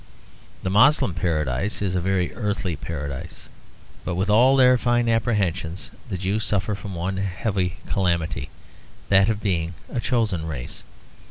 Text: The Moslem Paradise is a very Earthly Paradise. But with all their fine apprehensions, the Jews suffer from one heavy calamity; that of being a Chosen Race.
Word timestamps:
The 0.63 0.71
Moslem 0.71 1.13
Paradise 1.13 1.79
is 1.79 1.93
a 1.93 2.01
very 2.01 2.33
Earthly 2.33 2.75
Paradise. 2.75 3.49
But 4.03 4.15
with 4.15 4.31
all 4.31 4.55
their 4.55 4.75
fine 4.75 5.07
apprehensions, 5.07 5.91
the 6.09 6.17
Jews 6.17 6.43
suffer 6.43 6.73
from 6.73 6.95
one 6.95 7.17
heavy 7.17 7.77
calamity; 7.87 8.49
that 9.09 9.29
of 9.29 9.43
being 9.43 9.75
a 9.93 9.99
Chosen 9.99 10.47
Race. 10.47 10.81